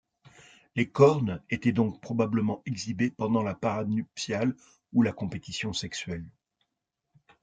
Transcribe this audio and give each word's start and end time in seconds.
Les 0.75 0.89
cornes 0.89 1.43
étaient 1.51 1.71
donc 1.73 2.01
probablement 2.01 2.63
exhibées 2.65 3.11
pendant 3.11 3.43
la 3.43 3.53
parade 3.53 3.87
nuptiale 3.89 4.55
ou 4.93 5.03
la 5.03 5.11
compétition 5.13 5.73
sexuelle. 5.73 6.25